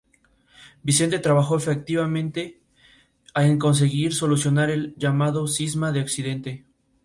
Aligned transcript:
Vicente 0.81 1.19
trabajó 1.19 1.57
activamente 1.57 2.59
en 3.35 3.59
conseguir 3.59 4.15
solucionar 4.15 4.71
el 4.71 4.95
llamado 4.97 5.47
Cisma 5.47 5.91
de 5.91 6.01
Occidente. 6.01 6.65